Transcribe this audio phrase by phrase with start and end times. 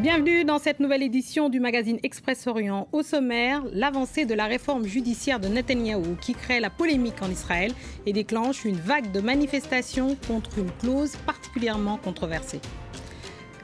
[0.00, 2.86] Bienvenue dans cette nouvelle édition du magazine Express Orient.
[2.92, 7.72] Au sommaire, l'avancée de la réforme judiciaire de Netanyahou qui crée la polémique en Israël
[8.06, 12.60] et déclenche une vague de manifestations contre une clause particulièrement controversée.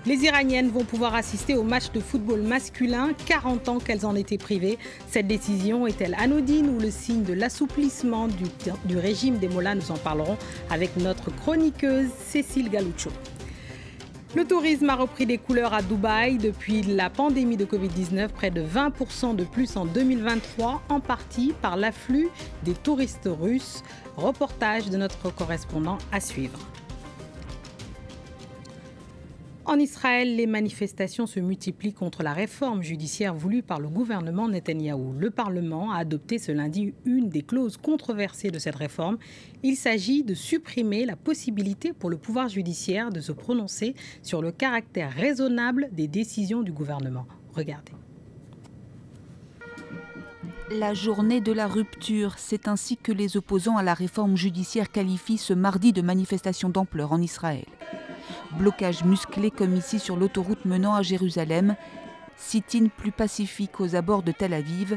[0.07, 4.37] Les Iraniennes vont pouvoir assister au match de football masculin, 40 ans qu'elles en étaient
[4.37, 4.77] privées.
[5.07, 9.77] Cette décision est-elle anodine ou le signe de l'assouplissement du, régime des Mollahs?
[9.77, 10.37] Nous en parlerons
[10.69, 13.13] avec notre chroniqueuse Cécile Galuccio.
[14.37, 18.63] Le tourisme a repris des couleurs à Dubaï depuis la pandémie de Covid-19, près de
[18.63, 22.29] 20% de plus en 2023, en partie par l'afflux
[22.65, 23.85] des touristes russes.
[24.17, 26.59] Reportage de notre correspondant à suivre.
[29.67, 35.15] En Israël, les manifestations se multiplient contre la réforme judiciaire voulue par le gouvernement Netanyahou.
[35.19, 39.17] Le Parlement a adopté ce lundi une des clauses controversées de cette réforme.
[39.63, 44.53] Il s'agit de supprimer la possibilité pour le pouvoir judiciaire de se prononcer sur le
[44.53, 47.27] caractère raisonnable des décisions du gouvernement.
[47.55, 47.93] Regardez.
[50.71, 55.39] La journée de la rupture, c'est ainsi que les opposants à la réforme judiciaire qualifient
[55.39, 57.65] ce mardi de manifestation d'ampleur en Israël.
[58.59, 61.75] Blocage musclé comme ici sur l'autoroute menant à Jérusalem,
[62.37, 64.97] sit-in plus pacifique aux abords de Tel Aviv,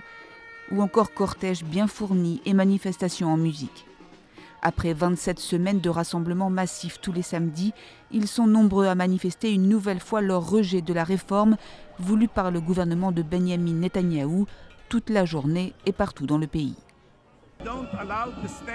[0.71, 3.85] ou encore cortège bien fourni et manifestations en musique.
[4.61, 7.73] Après 27 semaines de rassemblements massifs tous les samedis,
[8.11, 11.57] ils sont nombreux à manifester une nouvelle fois leur rejet de la réforme
[11.99, 14.45] voulue par le gouvernement de Benjamin Netanyahou
[14.89, 16.75] toute la journée et partout dans le pays.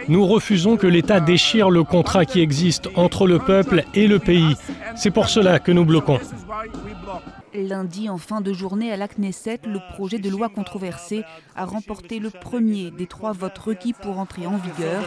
[0.08, 4.56] Nous refusons que l'État déchire le contrat qui existe entre le peuple et le pays.
[4.96, 6.18] C'est pour cela que nous bloquons.
[7.54, 11.22] Lundi, en fin de journée à la Knesset, le projet de loi controversé
[11.54, 15.02] a remporté le premier des trois votes requis pour entrer en vigueur,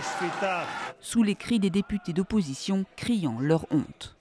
[1.00, 4.15] sous les cris des députés d'opposition criant leur honte.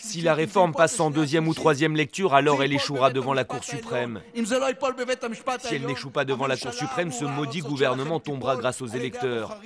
[0.00, 3.64] Si la réforme passe en deuxième ou troisième lecture, alors elle échouera devant la Cour
[3.64, 4.20] suprême.
[4.34, 9.58] Si elle n'échoue pas devant la Cour suprême, ce maudit gouvernement tombera grâce aux électeurs.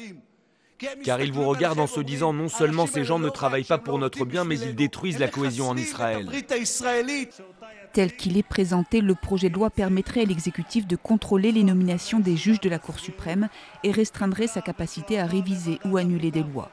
[1.04, 3.98] Car ils vous regardent en se disant non seulement ces gens ne travaillent pas pour
[3.98, 6.28] notre bien, mais ils détruisent la cohésion en Israël.
[7.92, 12.20] Tel qu'il est présenté, le projet de loi permettrait à l'exécutif de contrôler les nominations
[12.20, 13.48] des juges de la Cour suprême
[13.84, 16.70] et restreindrait sa capacité à réviser ou annuler des lois.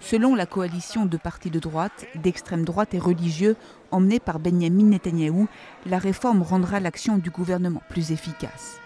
[0.00, 3.56] Selon la coalition de partis de droite, d'extrême droite et religieux
[3.90, 5.48] emmenée par Benjamin Netanyahou,
[5.86, 8.80] la réforme rendra l'action du gouvernement plus efficace.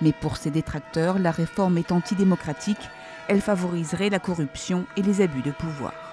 [0.00, 2.90] Mais pour ses détracteurs, la réforme est antidémocratique,
[3.28, 6.05] elle favoriserait la corruption et les abus de pouvoir.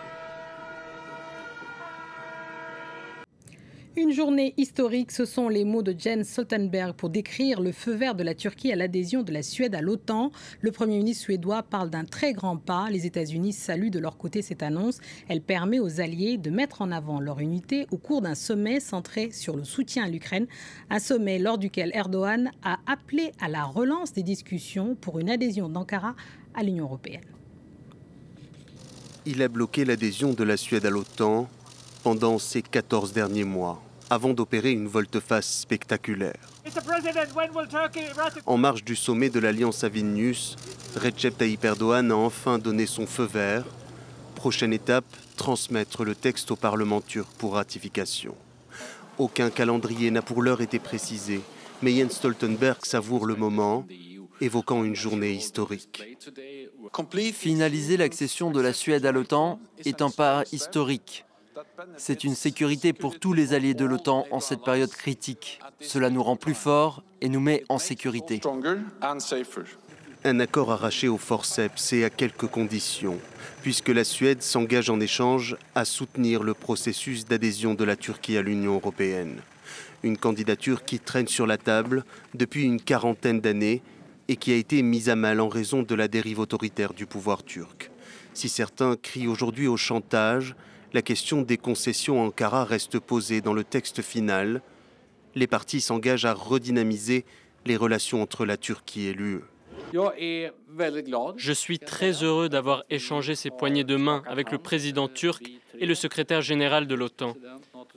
[3.96, 8.16] Une journée historique, ce sont les mots de Jens Stoltenberg pour décrire le feu vert
[8.16, 10.31] de la Turquie à l'adhésion de la Suède à l'OTAN.
[10.62, 12.90] Le Premier ministre suédois parle d'un très grand pas.
[12.90, 14.98] Les États-Unis saluent de leur côté cette annonce.
[15.28, 19.30] Elle permet aux alliés de mettre en avant leur unité au cours d'un sommet centré
[19.30, 20.48] sur le soutien à l'Ukraine.
[20.90, 25.70] Un sommet lors duquel Erdogan a appelé à la relance des discussions pour une adhésion
[25.70, 26.16] d'Ankara
[26.56, 27.22] à l'Union européenne.
[29.28, 31.48] Il a bloqué l'adhésion de la Suède à l'OTAN
[32.03, 36.40] pendant ces 14 derniers mois, avant d'opérer une volte-face spectaculaire.
[38.46, 40.56] En marge du sommet de l'Alliance à Vilnius,
[40.96, 43.66] Recep Tayyip Erdogan a enfin donné son feu vert.
[44.36, 45.06] Prochaine étape,
[45.38, 48.36] transmettre le texte au Parlement turc pour ratification.
[49.18, 51.41] Aucun calendrier n'a pour l'heure été précisé,
[51.81, 53.85] mais Jens Stoltenberg savoure le moment,
[54.41, 56.03] évoquant une journée historique.
[57.34, 61.25] Finaliser l'accession de la Suède à l'OTAN est un pas historique.
[61.97, 65.59] C'est une sécurité pour tous les alliés de l'OTAN en cette période critique.
[65.80, 68.41] Cela nous rend plus forts et nous met en sécurité.
[70.25, 73.19] Un accord arraché au forceps et à quelques conditions,
[73.62, 78.41] puisque la Suède s'engage en échange à soutenir le processus d'adhésion de la Turquie à
[78.41, 79.41] l'Union européenne.
[80.02, 83.81] Une candidature qui traîne sur la table depuis une quarantaine d'années
[84.30, 87.44] et qui a été mise à mal en raison de la dérive autoritaire du pouvoir
[87.44, 87.91] turc.
[88.34, 90.55] Si certains crient aujourd'hui au chantage,
[90.93, 94.61] la question des concessions en Ankara reste posée dans le texte final.
[95.34, 97.25] Les partis s'engagent à redynamiser
[97.66, 99.41] les relations entre la Turquie et l'UE.
[99.93, 105.43] Je suis très heureux d'avoir échangé ces poignées de main avec le président turc
[105.78, 107.35] et le secrétaire général de l'OTAN.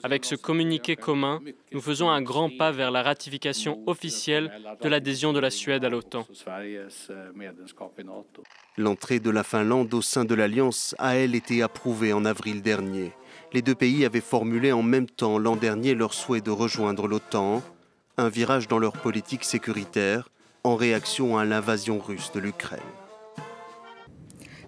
[0.02, 1.40] Avec ce communiqué commun,
[1.72, 4.52] nous faisons un grand pas vers la ratification officielle
[4.82, 6.26] de l'adhésion de la Suède à l'OTAN.
[8.76, 13.12] L'entrée de la Finlande au sein de l'Alliance a, elle, été approuvée en avril dernier.
[13.52, 17.62] Les deux pays avaient formulé en même temps l'an dernier leur souhait de rejoindre l'OTAN,
[18.18, 20.28] un virage dans leur politique sécuritaire
[20.66, 22.80] en réaction à l'invasion russe de l'Ukraine.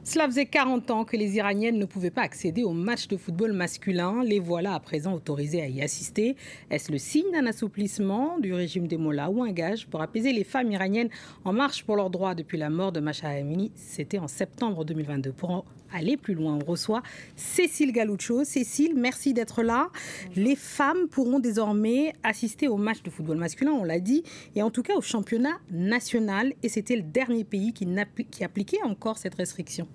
[0.09, 3.53] Cela faisait 40 ans que les Iraniennes ne pouvaient pas accéder aux matchs de football
[3.53, 4.23] masculin.
[4.25, 6.35] Les voilà à présent autorisées à y assister.
[6.71, 10.45] Est-ce le signe d'un assouplissement du régime des Mollahs ou un gage pour apaiser les
[10.45, 11.11] femmes iraniennes
[11.45, 13.71] en marche pour leurs droits depuis la mort de Macha Amini?
[13.75, 15.31] C'était en septembre 2022.
[15.33, 17.03] Pour aller plus loin, on reçoit
[17.37, 18.45] Cécile Galuccio.
[18.45, 19.91] Cécile, merci d'être là.
[20.37, 24.23] Les femmes pourront désormais assister aux matchs de football masculin, on l'a dit,
[24.57, 26.55] et en tout cas au championnat national.
[26.63, 27.87] Et c'était le dernier pays qui,
[28.31, 29.87] qui appliquait encore cette restriction.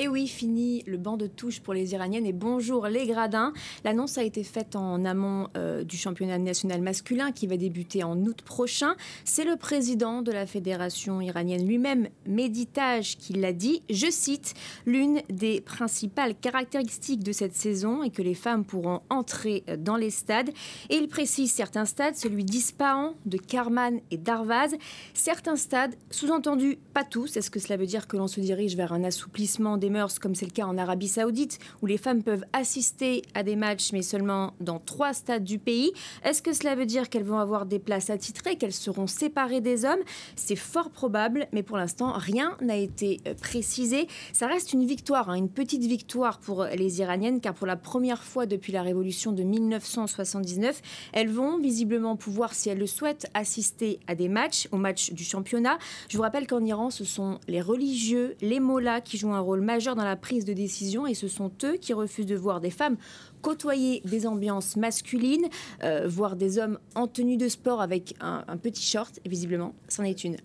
[0.00, 3.52] Et oui, fini le banc de touche pour les Iraniennes et bonjour les gradins.
[3.82, 8.16] L'annonce a été faite en amont euh, du championnat national masculin qui va débuter en
[8.20, 8.94] août prochain.
[9.24, 13.82] C'est le président de la fédération iranienne lui-même, Méditage, qui l'a dit.
[13.90, 14.54] Je cite,
[14.86, 20.10] l'une des principales caractéristiques de cette saison est que les femmes pourront entrer dans les
[20.10, 20.50] stades.
[20.90, 24.76] Et il précise certains stades, celui d'Ispahan, de Karman et d'Arvaz.
[25.12, 28.92] Certains stades, sous-entendu pas tous, est-ce que cela veut dire que l'on se dirige vers
[28.92, 32.44] un assouplissement des mœurs, comme c'est le cas en Arabie Saoudite, où les femmes peuvent
[32.52, 35.92] assister à des matchs, mais seulement dans trois stades du pays.
[36.24, 39.84] Est-ce que cela veut dire qu'elles vont avoir des places attitrées, qu'elles seront séparées des
[39.84, 40.00] hommes?
[40.36, 44.08] C'est fort probable, mais pour l'instant, rien n'a été euh, précisé.
[44.32, 48.22] Ça reste une victoire, hein, une petite victoire pour les Iraniennes, car pour la première
[48.22, 50.80] fois depuis la révolution de 1979,
[51.12, 55.24] elles vont visiblement pouvoir, si elles le souhaitent, assister à des matchs, aux matchs du
[55.24, 55.78] championnat.
[56.08, 59.60] Je vous rappelle qu'en Iran, ce sont les religieux, les mollahs qui jouent un rôle
[59.60, 62.70] majeur dans la prise de décision et ce sont eux qui refusent de voir des
[62.70, 62.96] femmes
[63.42, 65.46] côtoyer des ambiances masculines,
[65.84, 70.02] euh, voir des hommes en tenue de sport avec un, petit short, et visiblement, c'en
[70.02, 70.36] est une.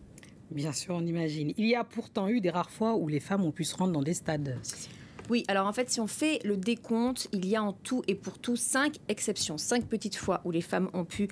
[0.52, 1.54] Bien sûr, on imagine.
[1.58, 3.94] Il y a pourtant eu des rares fois où les femmes ont pu se rendre
[3.94, 4.60] dans des stades.
[5.30, 8.16] Oui, alors en fait, si on fait le décompte, il y a en tout et
[8.16, 11.30] pour tout cinq exceptions, cinq petites fois où les femmes ont pu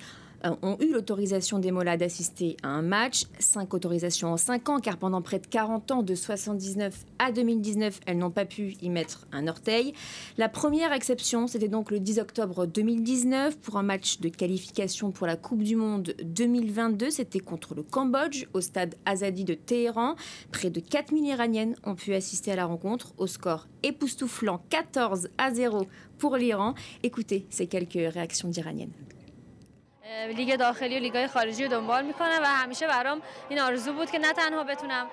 [0.62, 4.96] ont eu l'autorisation des Mollahs d'assister à un match, cinq autorisations en cinq ans, car
[4.96, 9.26] pendant près de 40 ans, de 79 à 2019, elles n'ont pas pu y mettre
[9.32, 9.94] un orteil.
[10.38, 15.26] La première exception, c'était donc le 10 octobre 2019 pour un match de qualification pour
[15.26, 17.10] la Coupe du Monde 2022.
[17.10, 20.16] C'était contre le Cambodge au stade Azadi de Téhéran.
[20.50, 25.52] Près de 4000 Iraniennes ont pu assister à la rencontre au score époustouflant 14 à
[25.52, 25.86] 0
[26.18, 26.74] pour l'Iran.
[27.02, 28.92] Écoutez ces quelques réactions d'Iraniennes.
[30.36, 34.18] لیگ داخلی و لیگای خارجی رو دنبال می‌کنم و همیشه برام این آرزو بود که
[34.18, 35.06] نه تنها بتونم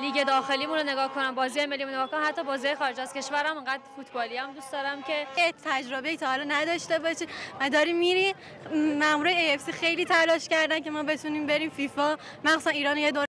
[0.00, 3.82] لیگ داخلیمون رو نگاه کنم بازی ملی نگاه کنم حتی بازی خارج از کشورم انقدر
[3.96, 5.26] فوتبالی هم دوست دارم که
[5.64, 7.26] تجربه تا حالا نداشته باشی.
[7.60, 8.34] و داری میری
[9.00, 12.16] مامورای ای خیلی تلاش کردن که ما بتونیم بریم فیفا.
[12.44, 13.24] مخصوصا ایران یه دور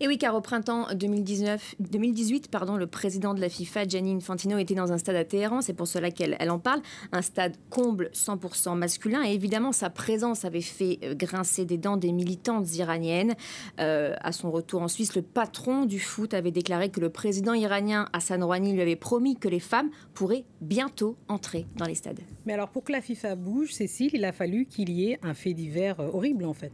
[0.00, 4.58] Et oui, car au printemps 2019, 2018, pardon, le président de la FIFA, Gianni Infantino,
[4.58, 5.60] était dans un stade à Téhéran.
[5.60, 6.80] C'est pour cela qu'elle elle en parle.
[7.12, 9.22] Un stade comble 100% masculin.
[9.24, 13.34] Et évidemment, sa présence avait fait euh, grincer des dents des militantes iraniennes.
[13.80, 17.54] Euh, à son retour en Suisse, le patron du foot avait déclaré que le président
[17.54, 22.20] iranien Hassan Rouhani lui avait promis que les femmes pourraient bientôt entrer dans les stades.
[22.46, 25.34] Mais alors, pour que la FIFA bouge, Cécile, il a fallu qu'il y ait un
[25.34, 26.72] fait divers euh, horrible, en fait.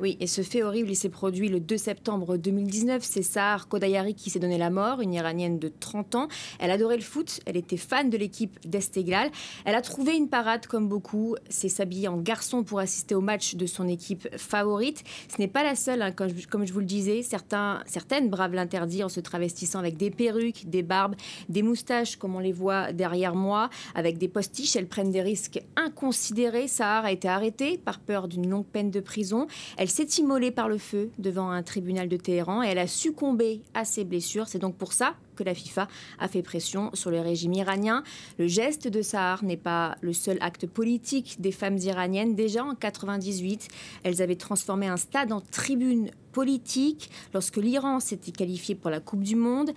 [0.00, 3.02] Oui, et ce fait horrible, il s'est produit le 2 septembre 2019.
[3.02, 6.28] C'est Sahar Kodayari qui s'est donné la mort, une Iranienne de 30 ans.
[6.58, 9.30] Elle adorait le foot, elle était fan de l'équipe d'Esteglal.
[9.64, 13.54] Elle a trouvé une parade comme beaucoup, c'est s'habiller en garçon pour assister au match
[13.54, 15.02] de son équipe favorite.
[15.34, 17.22] Ce n'est pas la seule, hein, comme, je, comme, je, vous le disais.
[17.22, 21.16] Certains, certaines bravent l'interdit en se travestissant avec des perruques, des barbes,
[21.48, 24.76] des moustaches, comme on les voit derrière moi, avec des postiches.
[24.76, 26.68] Elles prennent des risques inconsidérés.
[26.68, 29.46] Sahar a été arrêtée par peur d'une longue peine de prison.
[29.76, 33.62] Elle s'est immolée par le feu devant un tribunal de Téhéran et elle a succombé
[33.74, 34.48] à ses blessures.
[34.48, 35.88] C'est donc pour ça que la FIFA
[36.18, 38.02] a fait pression sur le régime iranien.
[38.38, 42.34] Le geste de Sahar n'est pas le seul acte politique des femmes iraniennes.
[42.34, 43.68] Déjà en 98,
[44.02, 49.22] elles avaient transformé un stade en tribune politique lorsque l'Iran s'était qualifié pour la Coupe
[49.22, 49.70] du Monde.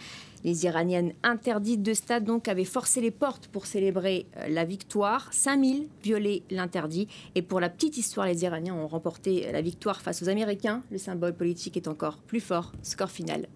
[0.43, 5.29] Les Iraniennes interdites de stade donc avaient forcé les portes pour célébrer euh, la victoire.
[5.31, 7.07] 5000 violaient l'interdit.
[7.35, 10.83] Et pour la petite histoire, les Iraniens ont remporté la victoire face aux Américains.
[10.91, 12.71] Le symbole politique est encore plus fort.
[12.81, 13.47] Score final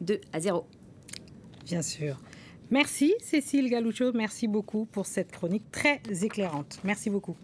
[0.00, 0.64] 2 à 0.
[1.68, 2.18] Bien sûr.
[2.70, 6.78] Merci Cécile Galucho, merci beaucoup pour cette chronique très éclairante.
[6.82, 7.36] Merci beaucoup.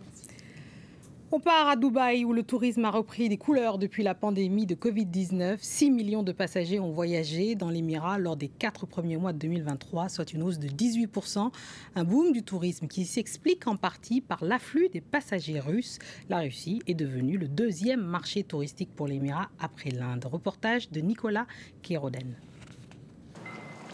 [1.30, 4.74] On part à Dubaï où le tourisme a repris des couleurs depuis la pandémie de
[4.74, 5.58] Covid-19.
[5.60, 10.08] 6 millions de passagers ont voyagé dans l'Émirat lors des quatre premiers mois de 2023,
[10.08, 11.50] soit une hausse de 18%.
[11.94, 15.98] Un boom du tourisme qui s'explique en partie par l'afflux des passagers russes.
[16.30, 20.24] La Russie est devenue le deuxième marché touristique pour l'Émirat après l'Inde.
[20.24, 21.46] Reportage de Nicolas
[21.82, 22.36] Kéroden.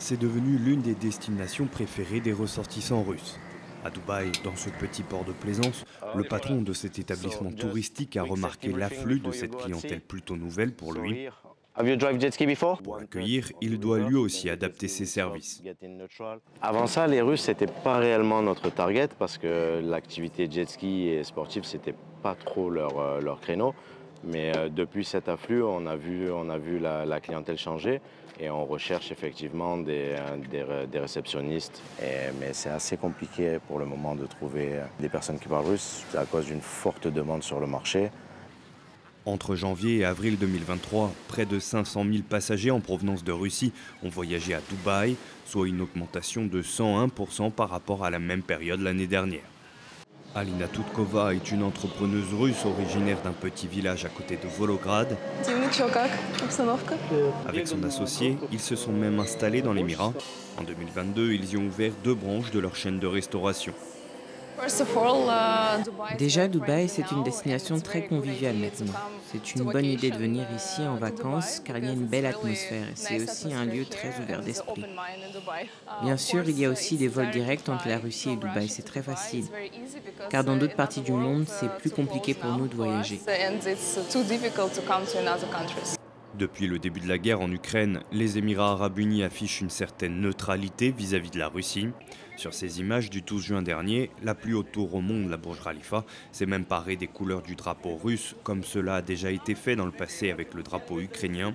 [0.01, 3.39] C'est devenu l'une des destinations préférées des ressortissants russes.
[3.85, 5.85] À Dubaï, dans ce petit port de plaisance,
[6.17, 10.95] le patron de cet établissement touristique a remarqué l'afflux de cette clientèle plutôt nouvelle pour
[10.95, 11.29] lui.
[12.83, 15.63] Pour accueillir, il doit lui aussi adapter ses services.
[16.63, 21.25] Avant ça, les Russes, c'était pas réellement notre target parce que l'activité jet ski et
[21.25, 23.75] sportive, c'était pas trop leur, euh, leur créneau.
[24.25, 28.01] Mais euh, depuis cet afflux, on a vu, on a vu la, clientèle changer
[28.41, 31.83] et on recherche effectivement des, euh, réceptionnistes.
[32.41, 36.25] mais c'est assez compliqué pour le moment de trouver des personnes qui parlent russe à
[36.25, 38.11] cause d'une forte demande sur le marché.
[39.27, 44.09] Entre janvier et avril 2023, près de 500 000 passagers en provenance de Russie ont
[44.09, 49.07] voyagé à Dubaï, soit une augmentation de 101% par rapport à la même période l'année
[49.07, 49.43] dernière.
[50.35, 55.17] Alina Tutkova est une entrepreneuse russe originaire d'un petit village à côté de Volograd.
[57.49, 60.13] Avec son associé, ils se sont même installés dans l'Émirat.
[60.57, 63.75] En 2022, ils y ont ouvert deux branches de leur chaîne de restauration.
[66.19, 68.93] Déjà, Dubaï, c'est une destination très conviviale maintenant.
[69.33, 72.27] C'est une bonne idée de venir ici en vacances car il y a une belle
[72.27, 74.85] atmosphère et c'est aussi un lieu très ouvert d'esprit.
[76.03, 78.83] Bien sûr, il y a aussi des vols directs entre la Russie et Dubaï, c'est
[78.83, 79.45] très facile.
[80.31, 83.21] Car dans d'autres parties du monde, c'est plus compliqué pour nous de voyager.
[86.41, 90.23] Depuis le début de la guerre en Ukraine, les Émirats arabes unis affichent une certaine
[90.23, 91.89] neutralité vis-à-vis de la Russie.
[92.39, 95.63] Sur ces images du 12 juin dernier, la plus haute tour au monde, la Burj
[95.63, 99.77] Khalifa, s'est même parée des couleurs du drapeau russe, comme cela a déjà été fait
[99.77, 101.55] dans le passé avec le drapeau ukrainien.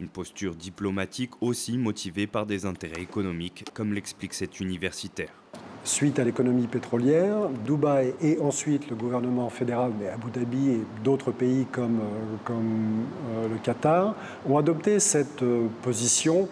[0.00, 5.43] Une posture diplomatique aussi motivée par des intérêts économiques, comme l'explique cet universitaire
[5.84, 7.48] suite à l'économie pétrolière.
[7.64, 13.48] Dubaï et ensuite le gouvernement fédéral, mais Abu Dhabi et d'autres pays comme, euh, euh,
[13.48, 14.14] le Qatar,
[14.48, 16.48] ont adopté cette euh, position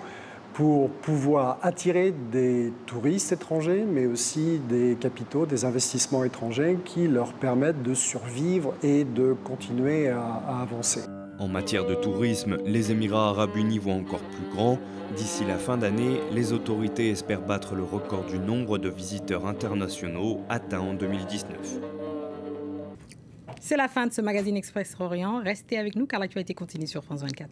[0.52, 7.32] pour pouvoir attirer des touristes étrangers, mais aussi des capitaux, des investissements étrangers qui leur
[7.32, 11.00] permettent de survivre et de continuer à avancer.
[11.38, 14.78] En matière de tourisme, les Émirats arabes unis voient encore plus grand.
[15.16, 20.40] D'ici la fin d'année, les autorités espèrent battre le record du nombre de visiteurs internationaux
[20.48, 21.80] atteint en 2019.
[23.60, 25.40] C'est la fin de ce magazine Express Orient.
[25.42, 27.48] Restez avec nous car l'actualité continue sur France 24.